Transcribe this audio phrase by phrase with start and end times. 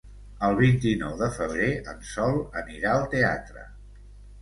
[0.45, 3.71] El vint-i-nou de febrer en Sol anirà al teatre.